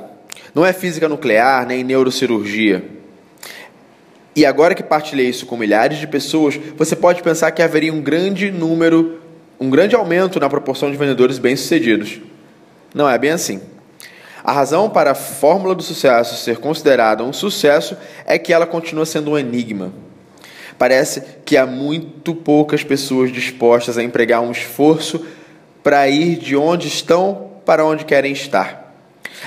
Não 0.53 0.65
é 0.65 0.73
física 0.73 1.07
nuclear 1.07 1.65
nem 1.65 1.83
neurocirurgia. 1.83 2.83
E 4.35 4.45
agora 4.45 4.73
que 4.73 4.81
partilhei 4.81 5.29
isso 5.29 5.45
com 5.45 5.55
milhares 5.55 5.99
de 5.99 6.07
pessoas, 6.07 6.59
você 6.75 6.95
pode 6.95 7.21
pensar 7.21 7.51
que 7.51 7.61
haveria 7.61 7.93
um 7.93 8.01
grande 8.01 8.51
número 8.51 9.21
um 9.59 9.69
grande 9.69 9.95
aumento 9.95 10.39
na 10.39 10.49
proporção 10.49 10.91
de 10.91 10.97
vendedores 10.97 11.37
bem-sucedidos. 11.37 12.19
Não 12.93 13.09
é 13.09 13.17
bem 13.17 13.31
assim. 13.31 13.61
A 14.43 14.51
razão 14.51 14.89
para 14.89 15.11
a 15.11 15.15
fórmula 15.15 15.73
do 15.73 15.81
sucesso 15.81 16.35
ser 16.35 16.57
considerada 16.57 17.23
um 17.23 17.31
sucesso 17.31 17.95
é 18.25 18.37
que 18.37 18.51
ela 18.51 18.65
continua 18.65 19.05
sendo 19.05 19.31
um 19.31 19.39
enigma. 19.39 19.93
Parece 20.77 21.23
que 21.45 21.55
há 21.55 21.65
muito 21.65 22.35
poucas 22.35 22.83
pessoas 22.83 23.31
dispostas 23.31 23.97
a 23.97 24.03
empregar 24.03 24.41
um 24.41 24.51
esforço 24.51 25.25
para 25.81 26.09
ir 26.09 26.35
de 26.35 26.57
onde 26.57 26.89
estão 26.89 27.52
para 27.65 27.85
onde 27.85 28.05
querem 28.05 28.31
estar. 28.31 28.93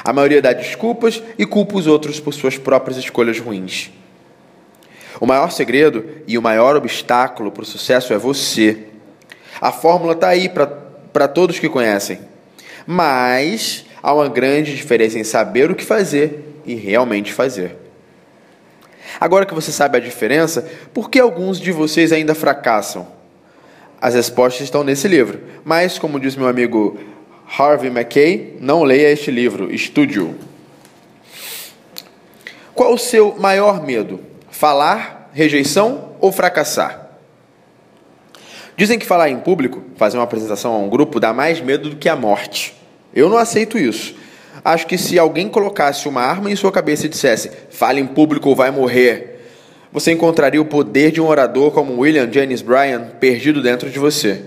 A 0.05 0.13
maioria 0.13 0.43
dá 0.43 0.53
desculpas 0.53 1.23
e 1.39 1.47
culpa 1.47 1.77
os 1.77 1.87
outros 1.87 2.21
por 2.21 2.33
suas 2.35 2.59
próprias 2.59 2.99
escolhas 2.99 3.39
ruins. 3.39 3.91
O 5.21 5.27
maior 5.27 5.51
segredo 5.51 6.05
e 6.27 6.37
o 6.37 6.43
maior 6.43 6.77
obstáculo 6.77 7.51
para 7.51 7.63
o 7.63 7.67
sucesso 7.67 8.13
é 8.13 8.19
você. 8.19 8.89
A 9.61 9.73
fórmula 9.73 10.13
está 10.13 10.29
aí 10.29 10.49
para 10.49 11.29
todos 11.29 11.59
que 11.59 11.69
conhecem. 11.69 12.21
Mas 12.87 13.87
há 14.03 14.13
uma 14.13 14.29
grande 14.29 14.77
diferença 14.77 15.19
em 15.19 15.25
saber 15.25 15.71
o 15.71 15.75
que 15.75 15.85
fazer 15.85 16.61
e 16.67 16.75
realmente 16.75 17.33
fazer. 17.33 17.77
Agora 19.19 19.47
que 19.47 19.55
você 19.55 19.73
sabe 19.73 19.97
a 19.97 20.01
diferença, 20.01 20.69
por 20.93 21.09
que 21.09 21.19
alguns 21.19 21.59
de 21.59 21.73
vocês 21.73 22.13
ainda 22.13 22.35
fracassam? 22.35 23.07
As 23.99 24.15
respostas 24.15 24.63
estão 24.63 24.85
nesse 24.85 25.09
livro, 25.09 25.41
mas, 25.65 25.99
como 25.99 26.21
diz 26.21 26.37
meu 26.37 26.47
amigo 26.47 26.99
Harvey 27.47 27.91
McKay, 27.91 28.57
não 28.61 28.83
leia 28.83 29.11
este 29.11 29.31
livro, 29.31 29.73
estude-o. 29.73 30.35
Qual 32.75 32.93
o 32.93 32.99
seu 32.99 33.37
maior 33.39 33.85
medo? 33.85 34.21
Falar, 34.51 35.31
rejeição 35.33 36.17
ou 36.21 36.33
fracassar? 36.33 37.09
Dizem 38.77 38.99
que 38.99 39.07
falar 39.07 39.31
em 39.31 39.39
público, 39.39 39.83
fazer 39.97 40.19
uma 40.19 40.25
apresentação 40.25 40.75
a 40.75 40.79
um 40.79 40.89
grupo, 40.89 41.19
dá 41.19 41.33
mais 41.33 41.61
medo 41.61 41.91
do 41.91 41.97
que 41.97 42.09
a 42.09 42.17
morte. 42.17 42.75
Eu 43.15 43.31
não 43.31 43.39
aceito 43.39 43.79
isso. 43.79 44.15
Acho 44.63 44.87
que 44.87 44.99
se 44.99 45.19
alguém 45.19 45.49
colocasse 45.49 46.09
uma 46.09 46.21
arma 46.21 46.51
em 46.51 46.57
sua 46.57 46.73
cabeça 46.73 47.07
e 47.07 47.09
dissesse, 47.09 47.51
fale 47.71 48.01
em 48.01 48.07
público 48.07 48.49
ou 48.49 48.57
vai 48.57 48.71
morrer, 48.71 49.37
você 49.93 50.13
encontraria 50.13 50.61
o 50.61 50.67
poder 50.67 51.11
de 51.11 51.21
um 51.23 51.27
orador 51.27 51.71
como 51.71 52.01
William 52.01 52.31
Jennings 52.31 52.61
Bryan 52.61 53.13
perdido 53.19 53.63
dentro 53.63 53.89
de 53.89 53.99
você. 53.99 54.43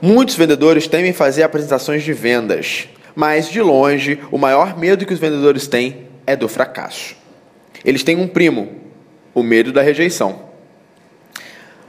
Muitos 0.00 0.36
vendedores 0.36 0.86
temem 0.86 1.12
fazer 1.12 1.42
apresentações 1.42 2.04
de 2.04 2.12
vendas, 2.12 2.88
mas 3.16 3.50
de 3.50 3.60
longe, 3.60 4.20
o 4.30 4.38
maior 4.38 4.78
medo 4.78 5.04
que 5.04 5.12
os 5.12 5.18
vendedores 5.18 5.66
têm 5.66 6.06
é 6.24 6.36
do 6.36 6.48
fracasso. 6.48 7.16
Eles 7.84 8.04
têm 8.04 8.16
um 8.16 8.28
primo, 8.28 8.70
o 9.34 9.42
medo 9.42 9.72
da 9.72 9.82
rejeição. 9.82 10.46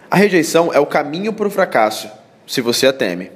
A 0.09 0.15
rejeição 0.15 0.73
é 0.73 0.79
o 0.79 0.87
caminho 0.87 1.31
para 1.31 1.47
o 1.47 1.51
fracasso, 1.51 2.09
se 2.47 2.61
você 2.61 2.87
a 2.87 2.93
teme. 2.93 3.31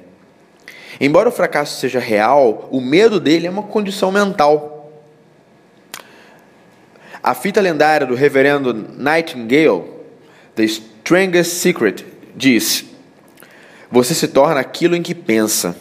Embora 1.00 1.28
o 1.28 1.32
fracasso 1.32 1.78
seja 1.78 2.00
real, 2.00 2.68
o 2.72 2.80
medo 2.80 3.20
dele 3.20 3.46
é 3.46 3.50
uma 3.50 3.62
condição 3.62 4.10
mental. 4.10 4.92
A 7.22 7.32
fita 7.32 7.60
lendária 7.60 8.06
do 8.06 8.16
reverendo 8.16 8.74
Nightingale, 8.74 9.84
The 10.56 10.64
Strangest 10.64 11.52
Secret, 11.52 12.04
diz: 12.34 12.84
Você 13.94 14.12
se 14.12 14.26
torna 14.26 14.58
aquilo 14.58 14.96
em 14.96 15.02
que 15.02 15.14
pensa. 15.14 15.76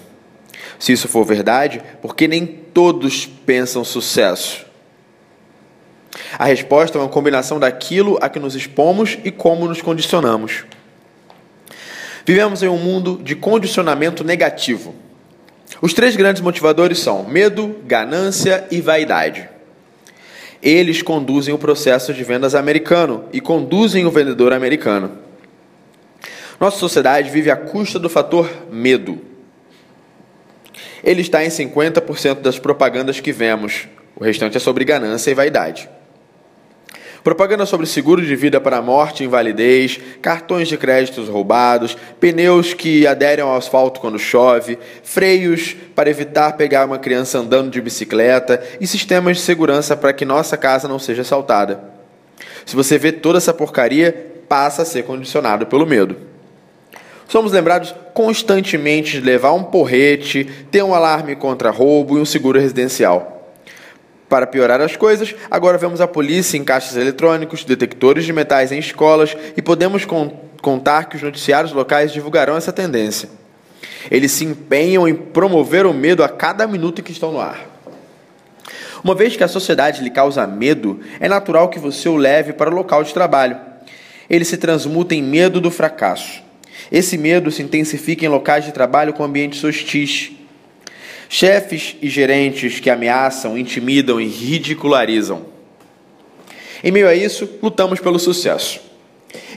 Se 0.77 0.91
isso 0.91 1.08
for 1.08 1.25
verdade, 1.25 1.82
porque 2.00 2.27
nem 2.27 2.46
todos 2.46 3.25
pensam 3.25 3.84
sucesso. 3.84 4.67
A 6.38 6.46
resposta 6.46 6.96
é 6.96 7.01
uma 7.01 7.10
combinação 7.10 7.60
daquilo 7.60 8.20
a 8.22 8.29
que 8.29 8.38
nos 8.38 8.53
expomos 8.53 9.17
e 9.24 9.32
como 9.32 9.67
nos 9.67 9.82
condicionamos. 9.82 10.63
Vivemos 12.24 12.62
em 12.62 12.67
um 12.67 12.77
mundo 12.77 13.20
de 13.24 13.36
condicionamento 13.36 14.24
negativo. 14.24 14.93
Os 15.82 15.91
três 15.91 16.15
grandes 16.15 16.43
motivadores 16.43 17.00
são 17.00 17.24
medo, 17.24 17.77
ganância 17.84 18.67
e 18.70 18.79
vaidade. 18.79 19.50
Eles 20.62 21.01
conduzem 21.01 21.51
o 21.51 21.58
processo 21.58 22.13
de 22.13 22.24
vendas 22.24 22.53
americano 22.53 23.25
e 23.34 23.41
conduzem 23.41 24.05
o 24.05 24.12
vendedor 24.12 24.53
americano. 24.53 25.22
Nossa 26.60 26.77
sociedade 26.77 27.29
vive 27.29 27.51
à 27.51 27.55
custa 27.55 28.00
do 28.00 28.10
fator 28.10 28.50
medo. 28.72 29.19
Ele 31.03 31.22
está 31.22 31.43
em 31.43 31.50
50% 31.50 32.41
das 32.41 32.57
propagandas 32.57 33.19
que 33.19 33.31
vemos, 33.31 33.88
o 34.15 34.24
restante 34.24 34.57
é 34.57 34.60
sobre 34.60 34.86
ganância 34.86 35.31
e 35.31 35.33
vaidade. 35.33 35.89
Propaganda 37.24 37.65
sobre 37.65 37.86
seguro 37.86 38.22
de 38.22 38.36
vida 38.36 38.60
para 38.60 38.81
morte 38.81 39.24
invalidez, 39.24 39.98
cartões 40.22 40.67
de 40.67 40.77
créditos 40.77 41.29
roubados, 41.29 41.95
pneus 42.19 42.74
que 42.74 43.07
aderem 43.07 43.43
ao 43.43 43.55
asfalto 43.55 44.01
quando 44.01 44.19
chove, 44.19 44.77
freios 45.03 45.74
para 45.95 46.10
evitar 46.10 46.57
pegar 46.57 46.86
uma 46.86 47.00
criança 47.00 47.39
andando 47.39 47.72
de 47.72 47.79
bicicleta 47.79 48.62
e 48.79 48.86
sistemas 48.86 49.38
de 49.38 49.43
segurança 49.43 49.95
para 49.95 50.12
que 50.12 50.25
nossa 50.25 50.57
casa 50.57 50.86
não 50.86 51.00
seja 51.00 51.22
assaltada. 51.22 51.81
Se 52.65 52.75
você 52.75 52.98
vê 52.98 53.13
toda 53.13 53.38
essa 53.38 53.53
porcaria, 53.53 54.43
passa 54.50 54.81
a 54.81 54.86
ser 54.86 55.03
condicionado 55.03 55.65
pelo 55.65 55.86
medo. 55.86 56.32
Somos 57.33 57.51
lembrados 57.51 57.95
constantemente 58.13 59.13
de 59.13 59.25
levar 59.25 59.53
um 59.53 59.63
porrete, 59.63 60.47
ter 60.69 60.83
um 60.83 60.93
alarme 60.93 61.35
contra 61.35 61.71
roubo 61.71 62.15
e 62.15 62.21
um 62.21 62.25
seguro 62.25 62.59
residencial. 62.59 63.51
Para 64.29 64.45
piorar 64.45 64.79
as 64.79 64.95
coisas, 64.95 65.33
agora 65.49 65.79
vemos 65.79 65.99
a 65.99 66.07
polícia 66.07 66.59
em 66.59 66.63
caixas 66.63 66.95
eletrônicos, 66.95 67.65
detectores 67.65 68.23
de 68.23 68.31
metais 68.31 68.71
em 68.71 68.77
escolas 68.77 69.35
e 69.57 69.63
podemos 69.63 70.05
con 70.05 70.29
contar 70.61 71.05
que 71.05 71.15
os 71.15 71.23
noticiários 71.23 71.73
locais 71.73 72.13
divulgarão 72.13 72.55
essa 72.55 72.71
tendência. 72.71 73.27
Eles 74.11 74.31
se 74.31 74.45
empenham 74.45 75.07
em 75.07 75.15
promover 75.15 75.87
o 75.87 75.93
medo 75.93 76.23
a 76.23 76.29
cada 76.29 76.67
minuto 76.67 77.01
que 77.01 77.11
estão 77.11 77.31
no 77.31 77.41
ar. 77.41 77.65
Uma 79.03 79.15
vez 79.15 79.35
que 79.35 79.43
a 79.43 79.47
sociedade 79.47 80.03
lhe 80.03 80.11
causa 80.11 80.45
medo, 80.45 80.99
é 81.19 81.27
natural 81.27 81.69
que 81.69 81.79
você 81.79 82.07
o 82.07 82.15
leve 82.15 82.53
para 82.53 82.69
o 82.69 82.75
local 82.75 83.03
de 83.03 83.11
trabalho. 83.11 83.57
Ele 84.29 84.45
se 84.45 84.55
transmuta 84.55 85.15
em 85.15 85.23
medo 85.23 85.59
do 85.59 85.71
fracasso. 85.71 86.42
Esse 86.91 87.17
medo 87.17 87.51
se 87.51 87.61
intensifica 87.61 88.25
em 88.25 88.29
locais 88.29 88.65
de 88.65 88.71
trabalho 88.71 89.13
com 89.13 89.23
ambientes 89.23 89.63
hostis 89.63 90.31
chefes 91.33 91.95
e 91.99 92.09
gerentes 92.09 92.79
que 92.79 92.91
ameaçam, 92.91 93.57
intimidam 93.57 94.21
e 94.21 94.27
ridicularizam. 94.27 95.47
Em 96.83 96.91
meio 96.91 97.07
a 97.07 97.15
isso, 97.15 97.49
lutamos 97.59 97.99
pelo 97.99 98.19
sucesso. 98.19 98.79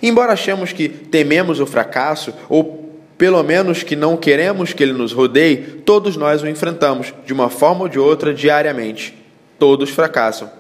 Embora 0.03 0.33
achemos 0.33 0.73
que 0.73 0.89
tememos 0.89 1.61
o 1.61 1.67
fracasso, 1.67 2.33
ou 2.49 2.95
pelo 3.19 3.43
menos 3.43 3.83
que 3.83 3.95
não 3.95 4.17
queremos 4.17 4.73
que 4.73 4.83
ele 4.83 4.95
nos 4.95 5.13
rodeie, 5.13 5.57
todos 5.85 6.17
nós 6.17 6.43
o 6.43 6.49
enfrentamos, 6.49 7.13
de 7.27 7.35
uma 7.35 7.51
forma 7.51 7.83
ou 7.83 7.89
de 7.89 7.99
outra, 7.99 8.33
diariamente. 8.33 9.15
Todos 9.59 9.91
fracassam. 9.91 10.51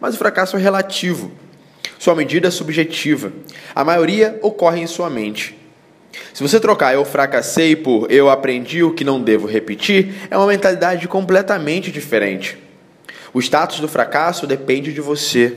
Mas 0.00 0.16
o 0.16 0.18
fracasso 0.18 0.56
é 0.56 0.60
relativo. 0.60 1.30
Sua 1.96 2.16
medida 2.16 2.48
é 2.48 2.50
subjetiva. 2.50 3.32
A 3.72 3.84
maioria 3.84 4.38
ocorre 4.42 4.80
em 4.80 4.86
sua 4.88 5.08
mente. 5.08 5.55
Se 6.32 6.42
você 6.42 6.60
trocar 6.60 6.94
eu 6.94 7.04
fracassei 7.04 7.74
por 7.74 8.10
eu 8.10 8.28
aprendi 8.28 8.82
o 8.82 8.92
que 8.92 9.04
não 9.04 9.20
devo 9.20 9.46
repetir, 9.46 10.14
é 10.30 10.36
uma 10.36 10.46
mentalidade 10.46 11.06
completamente 11.08 11.90
diferente. 11.90 12.58
O 13.32 13.40
status 13.40 13.80
do 13.80 13.88
fracasso 13.88 14.46
depende 14.46 14.92
de 14.92 15.00
você. 15.00 15.54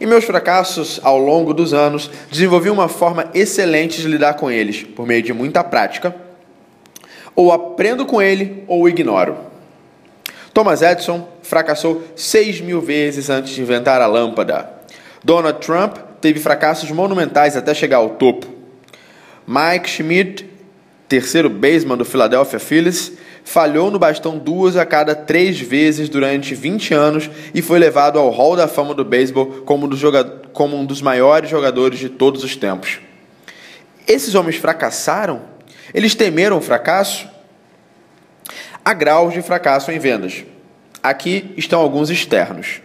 Em 0.00 0.06
meus 0.06 0.24
fracassos 0.24 1.00
ao 1.02 1.18
longo 1.18 1.52
dos 1.52 1.74
anos, 1.74 2.10
desenvolvi 2.30 2.70
uma 2.70 2.88
forma 2.88 3.30
excelente 3.34 4.00
de 4.00 4.06
lidar 4.06 4.34
com 4.34 4.50
eles, 4.50 4.82
por 4.82 5.06
meio 5.06 5.22
de 5.22 5.32
muita 5.32 5.64
prática. 5.64 6.14
Ou 7.34 7.52
aprendo 7.52 8.06
com 8.06 8.22
ele 8.22 8.64
ou 8.68 8.88
ignoro. 8.88 9.36
Thomas 10.52 10.82
Edison 10.82 11.28
fracassou 11.42 12.02
6 12.14 12.60
mil 12.60 12.80
vezes 12.80 13.30
antes 13.30 13.54
de 13.54 13.60
inventar 13.60 14.00
a 14.00 14.06
lâmpada. 14.06 14.68
Donald 15.24 15.58
Trump 15.64 15.96
teve 16.20 16.38
fracassos 16.38 16.90
monumentais 16.90 17.56
até 17.56 17.74
chegar 17.74 17.98
ao 17.98 18.10
topo. 18.10 18.57
Mike 19.48 19.88
Schmidt, 19.88 20.44
terceiro 21.08 21.48
baseman 21.48 21.96
do 21.96 22.04
Philadelphia 22.04 22.60
Phillies, 22.60 23.12
falhou 23.42 23.90
no 23.90 23.98
bastão 23.98 24.36
duas 24.36 24.76
a 24.76 24.84
cada 24.84 25.14
três 25.14 25.58
vezes 25.58 26.10
durante 26.10 26.54
20 26.54 26.92
anos 26.92 27.30
e 27.54 27.62
foi 27.62 27.78
levado 27.78 28.18
ao 28.18 28.28
Hall 28.28 28.54
da 28.54 28.68
Fama 28.68 28.92
do 28.92 29.06
beisebol 29.06 29.62
como, 29.64 29.86
um 29.86 29.88
dos 29.88 30.02
como 30.52 30.76
um 30.76 30.84
dos 30.84 31.00
maiores 31.00 31.48
jogadores 31.48 31.98
de 31.98 32.10
todos 32.10 32.44
os 32.44 32.56
tempos. 32.56 33.00
Esses 34.06 34.34
homens 34.34 34.56
fracassaram? 34.56 35.40
Eles 35.94 36.14
temeram 36.14 36.58
o 36.58 36.60
fracasso? 36.60 37.26
Há 38.84 38.92
graus 38.92 39.32
de 39.32 39.40
fracasso 39.40 39.90
em 39.90 39.98
vendas. 39.98 40.44
Aqui 41.02 41.54
estão 41.56 41.80
alguns 41.80 42.10
externos: 42.10 42.82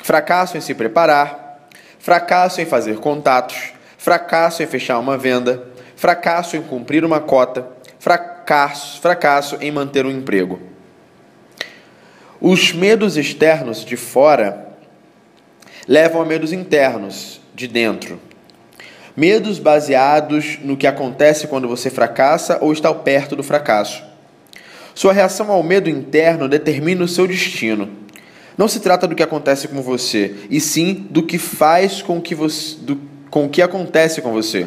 fracasso 0.00 0.56
em 0.56 0.60
se 0.60 0.74
preparar, 0.74 1.68
fracasso 1.98 2.60
em 2.60 2.66
fazer 2.66 2.98
contatos, 2.98 3.75
fracasso 4.06 4.62
em 4.62 4.66
fechar 4.68 5.00
uma 5.00 5.18
venda, 5.18 5.64
fracasso 5.96 6.56
em 6.56 6.62
cumprir 6.62 7.04
uma 7.04 7.18
cota, 7.18 7.66
fracasso, 7.98 9.00
fracasso 9.00 9.58
em 9.60 9.72
manter 9.72 10.06
um 10.06 10.10
emprego. 10.12 10.60
Os 12.40 12.72
medos 12.72 13.16
externos 13.16 13.84
de 13.84 13.96
fora 13.96 14.68
levam 15.88 16.22
a 16.22 16.24
medos 16.24 16.52
internos 16.52 17.40
de 17.52 17.66
dentro. 17.66 18.20
Medos 19.16 19.58
baseados 19.58 20.56
no 20.62 20.76
que 20.76 20.86
acontece 20.86 21.48
quando 21.48 21.66
você 21.66 21.90
fracassa 21.90 22.58
ou 22.60 22.72
está 22.72 22.94
perto 22.94 23.34
do 23.34 23.42
fracasso. 23.42 24.04
Sua 24.94 25.12
reação 25.12 25.50
ao 25.50 25.64
medo 25.64 25.90
interno 25.90 26.48
determina 26.48 27.02
o 27.02 27.08
seu 27.08 27.26
destino. 27.26 27.90
Não 28.56 28.68
se 28.68 28.78
trata 28.78 29.08
do 29.08 29.16
que 29.16 29.22
acontece 29.24 29.66
com 29.66 29.82
você, 29.82 30.32
e 30.48 30.60
sim 30.60 31.08
do 31.10 31.24
que 31.24 31.38
faz 31.38 32.02
com 32.02 32.20
que 32.20 32.36
você, 32.36 32.76
do, 32.76 33.15
com 33.30 33.44
o 33.44 33.48
que 33.48 33.62
acontece 33.62 34.20
com 34.20 34.32
você. 34.32 34.66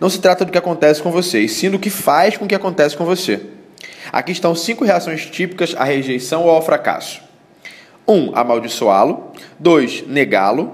Não 0.00 0.08
se 0.08 0.20
trata 0.20 0.44
do 0.44 0.52
que 0.52 0.58
acontece 0.58 1.02
com 1.02 1.10
você, 1.10 1.40
e 1.40 1.48
sim 1.48 1.70
do 1.70 1.78
que 1.78 1.90
faz 1.90 2.36
com 2.36 2.44
o 2.44 2.48
que 2.48 2.54
acontece 2.54 2.96
com 2.96 3.04
você. 3.04 3.40
Aqui 4.12 4.32
estão 4.32 4.54
cinco 4.54 4.84
reações 4.84 5.26
típicas 5.26 5.74
à 5.76 5.84
rejeição 5.84 6.44
ou 6.44 6.50
ao 6.50 6.62
fracasso: 6.62 7.20
1. 8.06 8.12
Um, 8.12 8.32
amaldiçoá-lo. 8.34 9.32
2. 9.58 10.06
Negá-lo. 10.06 10.72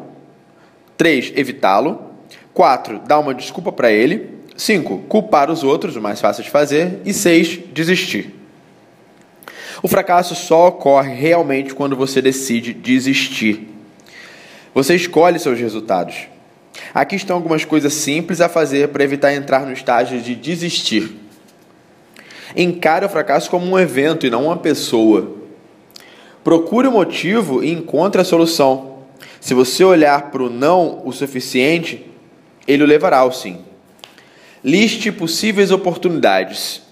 3. 0.97 1.33
Evitá-lo. 1.35 2.11
4. 2.53 3.01
Dar 3.01 3.19
uma 3.19 3.35
desculpa 3.35 3.73
para 3.73 3.91
ele. 3.91 4.31
5. 4.57 4.99
Culpar 5.09 5.51
os 5.51 5.65
outros, 5.65 5.97
o 5.97 6.01
mais 6.01 6.21
fácil 6.21 6.45
de 6.45 6.51
fazer. 6.51 7.01
E 7.05 7.13
6. 7.13 7.61
Desistir. 7.73 8.35
O 9.83 9.89
fracasso 9.89 10.35
só 10.35 10.69
ocorre 10.69 11.15
realmente 11.15 11.75
quando 11.75 11.97
você 11.97 12.23
decide 12.23 12.73
desistir. 12.73 13.69
Você 14.73 14.95
escolhe 14.95 15.39
seus 15.39 15.59
resultados. 15.59 16.29
Aqui 16.93 17.17
estão 17.17 17.37
algumas 17.37 17.65
coisas 17.65 17.93
simples 17.93 18.41
a 18.41 18.49
fazer 18.49 18.89
para 18.89 19.05
evitar 19.05 19.33
entrar 19.33 19.67
no 19.67 19.73
estágio 19.73 20.21
de 20.21 20.35
desistir. 20.35 21.21
Encare 22.57 23.05
o 23.05 23.09
fracasso 23.09 23.51
como 23.51 23.67
um 23.67 23.79
evento 23.79 24.27
e 24.27 24.31
não 24.31 24.47
uma 24.47 24.57
pessoa. 24.57 25.33
Procure 26.43 26.87
o 26.89 26.93
motivo 26.93 27.65
e 27.65 27.73
encontre 27.73 28.21
a 28.21 28.25
solução. 28.25 28.99
Se 29.41 29.55
você 29.55 29.83
olhar 29.83 30.31
para 30.31 30.43
o 30.43 30.51
não 30.51 31.03
o 31.05 31.13
suficiente, 31.13 32.07
ele 32.67 32.83
o 32.83 32.87
levará 32.87 33.19
ao 33.19 33.33
sim. 33.33 33.59
Liste 34.63 35.11
possíveis 35.11 35.71
oportunidades. 35.71 36.83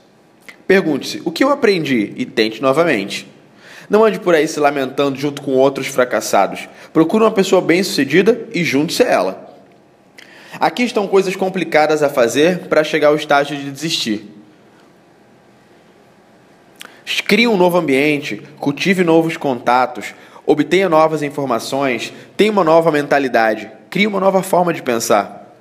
Pergunte-se: 0.66 1.22
o 1.24 1.30
que 1.30 1.44
eu 1.44 1.50
aprendi? 1.50 2.12
E 2.16 2.26
tente 2.26 2.60
novamente. 2.60 3.26
Não 3.88 4.04
ande 4.04 4.18
por 4.18 4.34
aí 4.34 4.48
se 4.48 4.58
lamentando 4.58 5.18
junto 5.18 5.42
com 5.42 5.52
outros 5.52 5.86
fracassados. 5.86 6.68
Procure 6.92 7.24
uma 7.24 7.30
pessoa 7.30 7.60
bem-sucedida 7.60 8.48
e 8.52 8.64
junte-se 8.64 9.02
a 9.02 9.08
ela. 9.08 9.51
Aqui 10.60 10.82
estão 10.82 11.08
coisas 11.08 11.34
complicadas 11.34 12.02
a 12.02 12.08
fazer 12.08 12.68
para 12.68 12.84
chegar 12.84 13.08
ao 13.08 13.16
estágio 13.16 13.56
de 13.56 13.70
desistir. 13.70 14.28
Crie 17.26 17.48
um 17.48 17.56
novo 17.56 17.78
ambiente, 17.78 18.42
cultive 18.58 19.02
novos 19.02 19.38
contatos, 19.38 20.14
obtenha 20.44 20.88
novas 20.88 21.22
informações, 21.22 22.12
tenha 22.36 22.52
uma 22.52 22.62
nova 22.62 22.92
mentalidade, 22.92 23.70
crie 23.88 24.06
uma 24.06 24.20
nova 24.20 24.42
forma 24.42 24.72
de 24.72 24.82
pensar. 24.82 25.56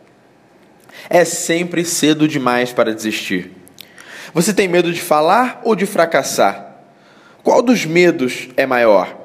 É 1.10 1.24
sempre 1.24 1.86
cedo 1.86 2.28
demais 2.28 2.74
para 2.74 2.94
desistir. 2.94 3.52
Você 4.34 4.54
tem 4.54 4.68
medo 4.68 4.92
de 4.92 5.02
falar 5.02 5.62
ou 5.64 5.76
de 5.76 5.86
fracassar? 5.86 6.76
Qual 7.42 7.62
dos 7.62 7.86
medos 7.86 8.50
é 8.58 8.66
maior? 8.66 9.21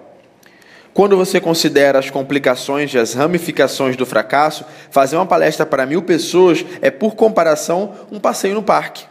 Quando 0.96 1.14
você 1.14 1.38
considera 1.38 1.98
as 1.98 2.08
complicações 2.08 2.94
e 2.94 2.98
as 2.98 3.12
ramificações 3.12 3.96
do 3.96 4.06
fracasso, 4.06 4.64
fazer 4.90 5.16
uma 5.16 5.26
palestra 5.26 5.66
para 5.66 5.84
mil 5.84 6.00
pessoas 6.00 6.64
é, 6.80 6.90
por 6.90 7.14
comparação, 7.14 7.92
um 8.10 8.18
passeio 8.18 8.54
no 8.54 8.62
parque. 8.62 9.04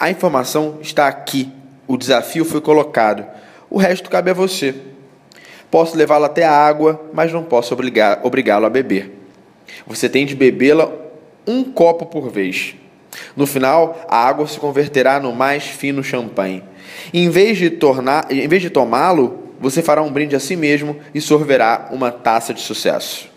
A 0.00 0.10
informação 0.10 0.78
está 0.80 1.06
aqui, 1.06 1.52
o 1.86 1.98
desafio 1.98 2.46
foi 2.46 2.62
colocado, 2.62 3.26
o 3.68 3.76
resto 3.76 4.08
cabe 4.08 4.30
a 4.30 4.32
você. 4.32 4.74
Posso 5.70 5.98
levá-lo 5.98 6.24
até 6.24 6.46
a 6.46 6.50
água, 6.50 6.98
mas 7.12 7.30
não 7.30 7.42
posso 7.42 7.74
obrigá-lo 7.74 8.64
a 8.64 8.70
beber. 8.70 9.12
Você 9.86 10.08
tem 10.08 10.24
de 10.24 10.34
bebê-la 10.34 10.90
um 11.46 11.62
copo 11.62 12.06
por 12.06 12.30
vez. 12.30 12.74
No 13.36 13.46
final, 13.46 14.02
a 14.08 14.26
água 14.26 14.46
se 14.46 14.58
converterá 14.58 15.20
no 15.20 15.34
mais 15.34 15.64
fino 15.64 16.02
champanhe. 16.02 16.64
Em 17.12 17.28
vez 17.28 17.58
de, 17.58 17.68
tornar, 17.68 18.32
em 18.32 18.48
vez 18.48 18.62
de 18.62 18.70
tomá-lo, 18.70 19.41
você 19.62 19.80
fará 19.80 20.02
um 20.02 20.12
brinde 20.12 20.36
a 20.36 20.40
si 20.40 20.56
mesmo 20.56 20.98
e 21.14 21.20
sorverá 21.20 21.88
uma 21.92 22.10
taça 22.10 22.52
de 22.52 22.60
sucesso. 22.60 23.31